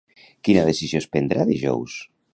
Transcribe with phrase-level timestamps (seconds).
[0.47, 2.03] Quina decisió es prendrà dijous?